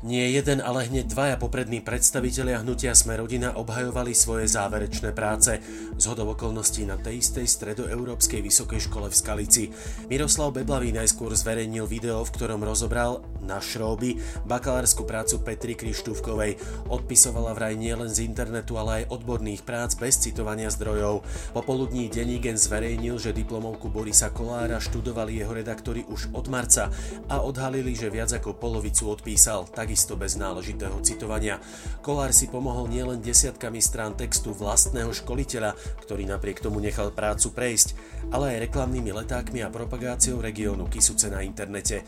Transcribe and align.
Nie 0.00 0.32
jeden, 0.32 0.64
ale 0.64 0.88
hneď 0.88 1.12
dvaja 1.12 1.36
poprední 1.36 1.84
predstavitelia 1.84 2.64
hnutia 2.64 2.96
Sme 2.96 3.20
rodina 3.20 3.52
obhajovali 3.52 4.16
svoje 4.16 4.48
záverečné 4.48 5.12
práce. 5.12 5.60
Z 6.00 6.04
okolností 6.16 6.88
na 6.88 6.96
tej 6.96 7.20
istej 7.20 7.44
stredoeurópskej 7.44 8.40
vysokej 8.40 8.88
škole 8.88 9.12
v 9.12 9.18
Skalici. 9.20 9.64
Miroslav 10.08 10.56
Beblavý 10.56 10.96
najskôr 10.96 11.36
zverejnil 11.36 11.84
video, 11.84 12.24
v 12.24 12.32
ktorom 12.32 12.64
rozobral 12.64 13.20
na 13.44 13.60
šróby 13.60 14.16
bakalárskú 14.48 15.04
prácu 15.04 15.44
Petri 15.44 15.76
Krištúvkovej. 15.76 16.56
Odpisovala 16.88 17.52
vraj 17.52 17.76
nielen 17.76 18.08
z 18.08 18.24
internetu, 18.24 18.80
ale 18.80 19.04
aj 19.04 19.12
odborných 19.12 19.68
prác 19.68 20.00
bez 20.00 20.16
citovania 20.16 20.72
zdrojov. 20.72 21.20
Popoludní 21.52 22.08
Denigen 22.08 22.56
zverejnil, 22.56 23.20
že 23.20 23.36
diplomovku 23.36 23.92
Borisa 23.92 24.32
Kolára 24.32 24.80
študovali 24.80 25.44
jeho 25.44 25.52
redaktori 25.52 26.08
už 26.08 26.32
od 26.32 26.48
marca 26.48 26.88
a 27.28 27.44
odhalili, 27.44 27.92
že 27.92 28.08
viac 28.08 28.32
ako 28.32 28.56
polovicu 28.56 29.12
odpísal. 29.12 29.68
Tak 29.68 29.89
takisto 29.90 30.14
bez 30.14 30.38
náležitého 30.38 31.02
citovania. 31.02 31.58
Kolár 31.98 32.30
si 32.30 32.46
pomohol 32.46 32.86
nielen 32.86 33.18
desiatkami 33.18 33.82
strán 33.82 34.14
textu 34.14 34.54
vlastného 34.54 35.10
školiteľa, 35.10 35.74
ktorý 36.06 36.30
napriek 36.30 36.62
tomu 36.62 36.78
nechal 36.78 37.10
prácu 37.10 37.50
prejsť, 37.50 37.98
ale 38.30 38.54
aj 38.54 38.70
reklamnými 38.70 39.10
letákmi 39.10 39.66
a 39.66 39.74
propagáciou 39.74 40.38
regiónu 40.38 40.86
Kisuce 40.86 41.26
na 41.26 41.42
internete. 41.42 42.06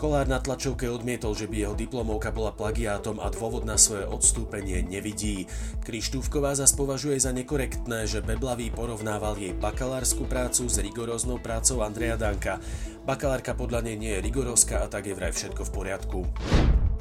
Kolár 0.00 0.24
na 0.24 0.40
tlačovke 0.40 0.88
odmietol, 0.88 1.36
že 1.36 1.50
by 1.50 1.68
jeho 1.68 1.74
diplomovka 1.76 2.32
bola 2.32 2.54
plagiátom 2.54 3.20
a 3.20 3.28
dôvod 3.34 3.68
na 3.68 3.76
svoje 3.76 4.08
odstúpenie 4.08 4.80
nevidí. 4.86 5.44
Krištúvková 5.84 6.56
zas 6.56 6.72
považuje 6.72 7.18
za 7.20 7.34
nekorektné, 7.34 8.08
že 8.08 8.24
Beblavý 8.24 8.72
porovnával 8.72 9.36
jej 9.36 9.52
bakalárskú 9.52 10.24
prácu 10.24 10.70
s 10.70 10.80
rigoróznou 10.80 11.42
prácou 11.42 11.84
Andreja 11.84 12.16
Danka. 12.16 12.62
Bakalárka 13.04 13.58
podľa 13.58 13.90
nej 13.90 13.98
nie 13.98 14.12
je 14.16 14.24
rigorózka 14.24 14.80
a 14.80 14.86
tak 14.86 15.10
je 15.10 15.18
vraj 15.18 15.34
všetko 15.34 15.66
v 15.66 15.74
poriadku. 15.74 16.20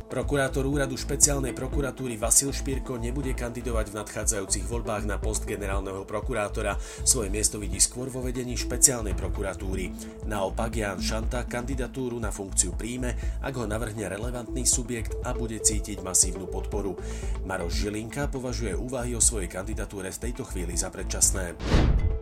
Prokurátor 0.08 0.64
úradu 0.64 0.96
špeciálnej 0.96 1.52
prokuratúry 1.52 2.16
Vasil 2.16 2.56
Špírko 2.56 2.96
nebude 2.96 3.36
kandidovať 3.36 3.92
v 3.92 3.98
nadchádzajúcich 4.00 4.64
voľbách 4.64 5.04
na 5.04 5.20
post 5.20 5.44
generálneho 5.44 6.08
prokurátora. 6.08 6.80
Svoje 7.04 7.28
miesto 7.28 7.60
vidí 7.60 7.76
skôr 7.84 8.08
vo 8.08 8.24
vedení 8.24 8.56
špeciálnej 8.56 9.20
prokuratúry. 9.20 9.92
Naopak 10.24 10.80
Jan 10.80 11.04
Šanta 11.04 11.44
kandidatúru 11.44 12.16
na 12.24 12.32
funkciu 12.32 12.72
príjme, 12.80 13.20
ak 13.44 13.54
ho 13.60 13.68
navrhne 13.68 14.08
relevantný 14.08 14.64
subjekt 14.64 15.12
a 15.28 15.36
bude 15.36 15.60
cítiť 15.60 16.00
masívnu 16.00 16.48
podporu. 16.48 16.96
Maroš 17.44 17.84
Žilinka 17.84 18.32
považuje 18.32 18.80
úvahy 18.80 19.12
o 19.12 19.20
svojej 19.20 19.52
kandidatúre 19.52 20.08
v 20.08 20.22
tejto 20.24 20.48
chvíli 20.48 20.80
za 20.80 20.88
predčasné. 20.88 21.52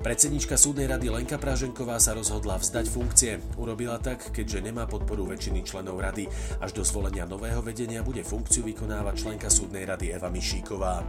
Predsednička 0.06 0.54
súdnej 0.54 0.86
rady 0.86 1.10
Lenka 1.10 1.42
Praženková 1.42 1.98
sa 1.98 2.14
rozhodla 2.14 2.62
vzdať 2.62 2.86
funkcie. 2.94 3.42
Urobila 3.58 3.98
tak, 3.98 4.30
keďže 4.30 4.62
nemá 4.70 4.86
podporu 4.86 5.26
väčšiny 5.26 5.66
členov 5.66 5.98
rady. 5.98 6.30
Až 6.62 6.78
do 6.78 6.86
zvolenia 6.86 7.26
nového 7.26 7.58
vedenia 7.66 8.06
bude 8.06 8.22
funkciu 8.22 8.70
vykonávať 8.70 9.26
členka 9.26 9.50
súdnej 9.50 9.82
rady 9.82 10.14
Eva 10.14 10.30
Mišíková. 10.30 11.02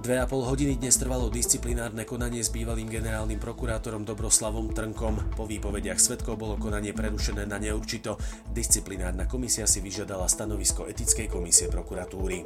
Dve 0.00 0.16
a 0.16 0.24
pol 0.24 0.40
hodiny 0.40 0.80
dnes 0.80 0.96
trvalo 0.96 1.28
disciplinárne 1.28 2.08
konanie 2.08 2.40
s 2.40 2.48
bývalým 2.48 2.88
generálnym 2.88 3.36
prokurátorom 3.36 4.08
Dobroslavom 4.08 4.72
Trnkom. 4.72 5.36
Po 5.36 5.44
výpovediach 5.44 6.00
svetkov 6.00 6.40
bolo 6.40 6.56
konanie 6.56 6.96
prerušené 6.96 7.44
na 7.44 7.60
neurčito. 7.60 8.16
Disciplinárna 8.48 9.28
komisia 9.28 9.68
si 9.68 9.84
vyžiadala 9.84 10.24
stanovisko 10.32 10.88
etickej 10.88 11.28
komisie 11.28 11.68
prokuratúry. 11.68 12.40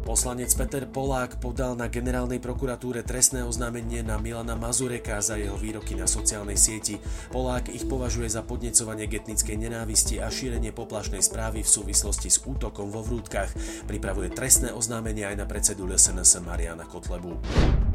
Poslanec 0.00 0.48
Peter 0.56 0.88
Polák 0.88 1.44
podal 1.44 1.76
na 1.76 1.84
generálnej 1.84 2.40
prokuratúre 2.40 3.04
trestné 3.04 3.44
oznámenie 3.44 4.00
na 4.00 4.16
Milana 4.16 4.56
Mazureka 4.56 5.20
za 5.20 5.36
jeho 5.36 5.60
výroky 5.60 5.92
na 5.92 6.08
sociálnej 6.08 6.56
sieti. 6.56 6.96
Polák 7.28 7.68
ich 7.68 7.84
považuje 7.84 8.32
za 8.32 8.40
podnecovanie 8.40 9.04
getnickej 9.04 9.60
nenávisti 9.60 10.16
a 10.16 10.32
šírenie 10.32 10.72
poplašnej 10.72 11.20
správy 11.20 11.60
v 11.60 11.68
súvislosti 11.68 12.32
s 12.32 12.40
útokom 12.40 12.88
vo 12.88 13.04
Vrútkach. 13.04 13.52
Pripravuje 13.84 14.32
trestné 14.32 14.72
oznámenie 14.72 15.28
aj 15.28 15.36
na 15.36 15.44
predsedu 15.44 15.84
LSNS 15.84 16.40
Mariana 16.48 16.88
Kotlebu. 16.88 17.36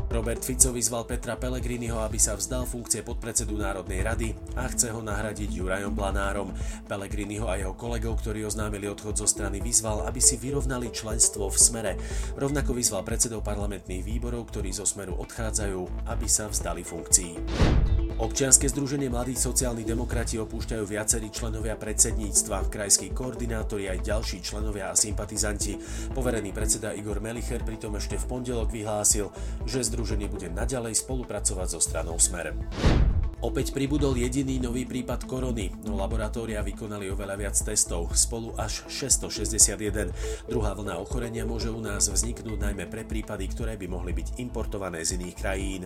Robert 0.05 0.45
Fico 0.45 0.69
vyzval 0.69 1.09
Petra 1.09 1.35
Pellegriniho, 1.35 1.97
aby 1.99 2.21
sa 2.21 2.37
vzdal 2.37 2.63
funkcie 2.69 3.01
podpredsedu 3.01 3.57
Národnej 3.57 4.05
rady 4.05 4.31
a 4.53 4.69
chce 4.69 4.93
ho 4.93 5.01
nahradiť 5.01 5.49
Jurajom 5.49 5.91
Blanárom. 5.91 6.53
Pellegriniho 6.85 7.49
a 7.49 7.57
jeho 7.57 7.73
kolegov, 7.73 8.21
ktorí 8.21 8.45
oznámili 8.45 8.85
odchod 8.85 9.17
zo 9.17 9.27
strany, 9.27 9.59
vyzval, 9.59 10.05
aby 10.05 10.21
si 10.21 10.37
vyrovnali 10.37 10.93
členstvo 10.93 11.49
v 11.49 11.57
smere. 11.57 11.91
Rovnako 12.35 12.71
vyzval 12.75 13.03
predsedov 13.07 13.45
parlamentných 13.45 14.05
výborov, 14.05 14.49
ktorí 14.51 14.71
zo 14.71 14.83
smeru 14.83 15.17
odchádzajú, 15.19 16.11
aby 16.11 16.27
sa 16.29 16.47
vzdali 16.47 16.85
funkcií. 16.85 17.33
Občianske 18.15 18.71
združenie 18.71 19.11
Mladých 19.11 19.43
sociálnych 19.43 19.91
demokrati 19.91 20.39
opúšťajú 20.39 20.87
viacerí 20.87 21.27
členovia 21.35 21.75
predsedníctva, 21.75 22.71
krajskí 22.71 23.11
koordinátori 23.11 23.91
aj 23.91 24.07
ďalší 24.07 24.39
členovia 24.39 24.87
a 24.87 24.95
sympatizanti. 24.95 25.75
Poverený 26.15 26.55
predseda 26.55 26.95
Igor 26.95 27.19
Melicher 27.19 27.59
pritom 27.67 27.99
ešte 27.99 28.15
v 28.15 28.27
pondelok 28.31 28.71
vyhlásil, 28.71 29.35
že 29.67 29.83
združenie 29.83 30.31
bude 30.31 30.47
naďalej 30.47 30.95
spolupracovať 30.95 31.67
so 31.75 31.83
stranou 31.83 32.15
Smer. 32.15 32.55
Opäť 33.45 33.77
pribudol 33.77 34.17
jediný 34.17 34.57
nový 34.57 34.89
prípad 34.89 35.29
korony, 35.29 35.69
laboratória 35.85 36.65
vykonali 36.65 37.13
oveľa 37.13 37.37
viac 37.37 37.53
testov, 37.53 38.09
spolu 38.17 38.57
až 38.57 38.89
661. 38.89 40.09
Druhá 40.49 40.73
vlna 40.73 40.97
ochorenia 40.97 41.45
môže 41.45 41.69
u 41.69 41.77
nás 41.77 42.09
vzniknúť 42.09 42.57
najmä 42.57 42.89
pre 42.89 43.05
prípady, 43.05 43.45
ktoré 43.45 43.77
by 43.77 43.85
mohli 43.85 44.17
byť 44.17 44.41
importované 44.41 45.05
z 45.05 45.21
iných 45.21 45.35
krajín. 45.37 45.85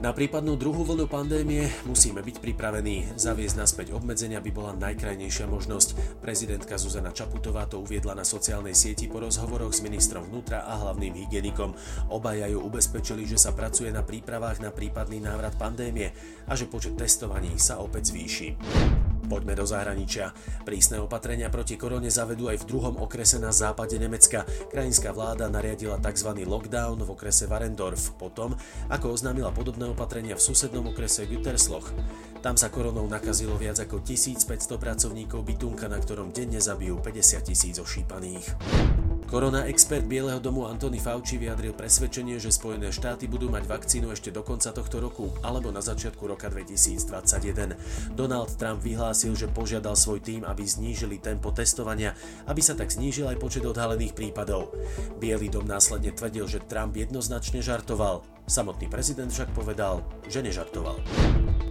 Na 0.00 0.16
prípadnú 0.16 0.56
druhú 0.56 0.88
vlnu 0.88 1.04
pandémie 1.04 1.68
musíme 1.84 2.24
byť 2.24 2.40
pripravení. 2.40 3.12
Zaviesť 3.20 3.60
naspäť 3.60 3.92
obmedzenia 3.92 4.40
by 4.40 4.50
bola 4.54 4.72
najkrajnejšia 4.78 5.44
možnosť. 5.50 6.18
Prezidentka 6.24 6.80
Zuzana 6.80 7.12
Čaputová 7.12 7.68
to 7.68 7.84
uviedla 7.84 8.16
na 8.16 8.24
sociálnej 8.24 8.72
sieti 8.72 9.10
po 9.10 9.20
rozhovoroch 9.20 9.76
s 9.76 9.84
ministrom 9.84 10.24
vnútra 10.24 10.64
a 10.64 10.80
hlavným 10.80 11.12
hygienikom. 11.26 11.76
Obaja 12.08 12.48
ju 12.48 12.64
ubezpečili, 12.64 13.28
že 13.28 13.36
sa 13.36 13.52
pracuje 13.52 13.92
na 13.92 14.00
prípravách 14.00 14.64
na 14.64 14.72
prípadný 14.72 15.20
návrat 15.20 15.60
pandémie 15.60 16.14
a 16.48 16.56
že 16.56 16.70
počet 16.70 16.96
testovaní 16.96 17.60
sa 17.60 17.82
opäť 17.82 18.14
zvýši. 18.14 19.01
Poďme 19.22 19.54
do 19.54 19.62
zahraničia. 19.62 20.34
Prísne 20.66 20.98
opatrenia 20.98 21.46
proti 21.46 21.78
korone 21.78 22.10
zavedú 22.10 22.50
aj 22.50 22.62
v 22.62 22.68
druhom 22.68 22.94
okrese 22.98 23.38
na 23.38 23.54
západe 23.54 23.94
Nemecka. 23.98 24.42
Krajinská 24.70 25.14
vláda 25.14 25.46
nariadila 25.46 26.02
tzv. 26.02 26.42
lockdown 26.42 27.02
v 27.02 27.10
okrese 27.10 27.46
Warendorf 27.46 28.18
potom, 28.18 28.58
ako 28.90 29.14
oznámila 29.14 29.54
podobné 29.54 29.86
opatrenia 29.86 30.34
v 30.34 30.42
susednom 30.42 30.90
okrese 30.90 31.26
Gütersloch. 31.30 31.94
Tam 32.42 32.58
sa 32.58 32.74
koronou 32.74 33.06
nakazilo 33.06 33.54
viac 33.54 33.78
ako 33.78 34.02
1500 34.02 34.74
pracovníkov 34.74 35.46
bytunka, 35.46 35.86
na 35.86 36.02
ktorom 36.02 36.34
denne 36.34 36.58
zabijú 36.58 36.98
50 36.98 37.46
tisíc 37.46 37.78
ošípaných. 37.78 39.01
Korona 39.32 39.64
expert 39.64 40.04
Bieleho 40.04 40.36
domu 40.44 40.68
Antony 40.68 41.00
Fauci 41.00 41.40
vyjadril 41.40 41.72
presvedčenie, 41.72 42.36
že 42.36 42.52
Spojené 42.52 42.92
štáty 42.92 43.24
budú 43.24 43.48
mať 43.48 43.64
vakcínu 43.64 44.12
ešte 44.12 44.28
do 44.28 44.44
konca 44.44 44.76
tohto 44.76 45.00
roku 45.00 45.32
alebo 45.40 45.72
na 45.72 45.80
začiatku 45.80 46.20
roka 46.28 46.52
2021. 46.52 48.12
Donald 48.12 48.52
Trump 48.60 48.84
vyhlásil, 48.84 49.32
že 49.32 49.48
požiadal 49.48 49.96
svoj 49.96 50.20
tým, 50.20 50.44
aby 50.44 50.68
znížili 50.68 51.16
tempo 51.16 51.48
testovania, 51.48 52.12
aby 52.44 52.60
sa 52.60 52.76
tak 52.76 52.92
znížil 52.92 53.24
aj 53.24 53.40
počet 53.40 53.64
odhalených 53.64 54.12
prípadov. 54.12 54.76
Bielý 55.16 55.48
dom 55.48 55.64
následne 55.64 56.12
tvrdil, 56.12 56.44
že 56.44 56.60
Trump 56.68 56.92
jednoznačne 56.92 57.64
žartoval. 57.64 58.28
Samotný 58.44 58.92
prezident 58.92 59.32
však 59.32 59.56
povedal, 59.56 60.04
že 60.28 60.44
nežartoval. 60.44 61.00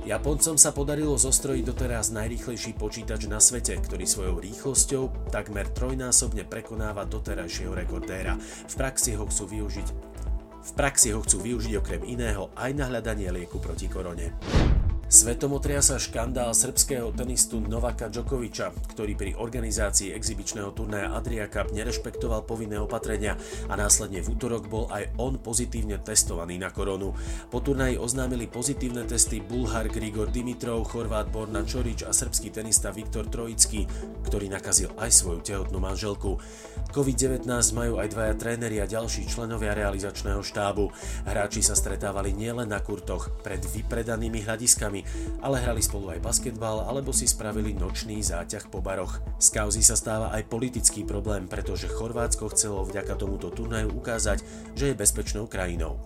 Japoncom 0.01 0.57
sa 0.57 0.73
podarilo 0.73 1.13
zostrojiť 1.13 1.61
doteraz 1.61 2.09
najrýchlejší 2.09 2.73
počítač 2.73 3.29
na 3.29 3.37
svete, 3.37 3.77
ktorý 3.77 4.09
svojou 4.09 4.41
rýchlosťou 4.41 5.29
takmer 5.29 5.69
trojnásobne 5.69 6.41
prekonáva 6.49 7.05
doterajšieho 7.05 7.77
rekordéra. 7.77 8.33
V 8.41 8.73
praxi 8.73 9.13
ho 9.13 9.29
chcú 9.29 9.45
využiť 9.45 10.11
v 10.61 10.71
praxi 10.77 11.09
ho 11.09 11.25
chcú 11.25 11.41
využiť 11.41 11.73
okrem 11.81 12.05
iného 12.05 12.53
aj 12.53 12.71
na 12.77 12.85
hľadanie 12.85 13.33
lieku 13.33 13.57
proti 13.57 13.89
korone. 13.89 14.29
Svetom 15.11 15.59
otriasa 15.59 15.99
škandál 15.99 16.55
srbského 16.55 17.11
tenistu 17.11 17.59
Novaka 17.59 18.07
Djokoviča, 18.07 18.71
ktorý 18.95 19.19
pri 19.19 19.31
organizácii 19.35 20.15
exibičného 20.15 20.71
turnaja 20.71 21.11
Adria 21.11 21.51
Cup 21.51 21.75
nerešpektoval 21.75 22.47
povinné 22.47 22.79
opatrenia 22.79 23.35
a 23.67 23.75
následne 23.75 24.23
v 24.23 24.31
útorok 24.31 24.71
bol 24.71 24.87
aj 24.87 25.11
on 25.19 25.35
pozitívne 25.35 25.99
testovaný 25.99 26.55
na 26.63 26.71
koronu. 26.71 27.11
Po 27.51 27.59
turnaji 27.59 27.99
oznámili 27.99 28.47
pozitívne 28.47 29.03
testy 29.03 29.43
Bulhar 29.43 29.91
Grigor 29.91 30.31
Dimitrov, 30.31 30.87
Chorvát 30.87 31.27
Borna 31.27 31.67
Čorič 31.67 32.07
a 32.07 32.15
srbský 32.15 32.47
tenista 32.47 32.87
Viktor 32.95 33.27
Trojický, 33.27 33.91
ktorý 34.23 34.47
nakazil 34.47 34.95
aj 34.95 35.11
svoju 35.11 35.43
tehotnú 35.43 35.83
manželku. 35.83 36.39
COVID-19 36.95 37.47
majú 37.75 37.99
aj 37.99 38.15
dvaja 38.15 38.35
tréneri 38.39 38.79
a 38.79 38.87
ďalší 38.87 39.27
členovia 39.27 39.75
realizačného 39.75 40.39
štábu. 40.39 40.87
Hráči 41.27 41.63
sa 41.63 41.75
stretávali 41.75 42.31
nielen 42.31 42.71
na 42.71 42.79
kurtoch 42.79 43.31
pred 43.43 43.59
vypredanými 43.59 44.43
hľadiskami, 44.43 45.00
ale 45.41 45.61
hrali 45.61 45.83
spolu 45.83 46.13
aj 46.15 46.23
basketbal 46.23 46.87
alebo 46.87 47.11
si 47.11 47.29
spravili 47.29 47.73
nočný 47.75 48.21
záťah 48.21 48.69
po 48.69 48.79
baroch. 48.79 49.19
Z 49.37 49.53
kauzy 49.53 49.81
sa 49.81 49.99
stáva 49.99 50.33
aj 50.33 50.47
politický 50.47 51.03
problém, 51.03 51.45
pretože 51.45 51.91
Chorvátsko 51.91 52.51
chcelo 52.53 52.87
vďaka 52.87 53.17
tomuto 53.19 53.53
turnaju 53.53 53.91
ukázať, 53.95 54.41
že 54.73 54.91
je 54.91 54.99
bezpečnou 54.99 55.45
krajinou. 55.45 55.99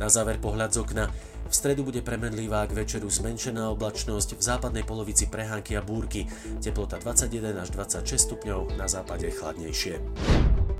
Na 0.00 0.08
záver 0.08 0.40
pohľad 0.40 0.72
z 0.72 0.80
okna. 0.80 1.12
V 1.50 1.52
stredu 1.52 1.82
bude 1.82 2.00
premenlivá 2.00 2.64
k 2.70 2.78
večeru 2.78 3.10
zmenšená 3.10 3.74
oblačnosť, 3.74 4.38
v 4.38 4.42
západnej 4.42 4.86
polovici 4.86 5.26
prehánky 5.26 5.74
a 5.74 5.82
búrky. 5.82 6.30
Teplota 6.62 6.96
21 7.02 7.58
až 7.58 7.74
26 7.74 8.06
stupňov, 8.16 8.78
na 8.78 8.86
západe 8.86 9.26
chladnejšie. 9.28 9.98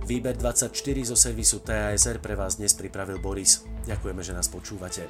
Výber 0.07 0.39
24 0.39 0.73
zo 1.05 1.17
servisu 1.19 1.61
TASR 1.61 2.23
pre 2.23 2.33
vás 2.33 2.57
dnes 2.57 2.73
pripravil 2.73 3.21
Boris. 3.21 3.67
Ďakujeme, 3.85 4.23
že 4.25 4.33
nás 4.33 4.49
počúvate. 4.49 5.05